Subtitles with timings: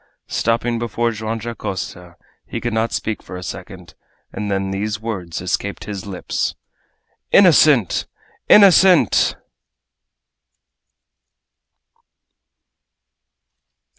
[0.33, 2.15] Stopping before Joam Dacosta,
[2.47, 3.93] he could not speak for a second,
[4.33, 6.55] and then these words escaped his lips:
[7.31, 8.07] "Innocent!
[8.49, 9.35] Innocent!"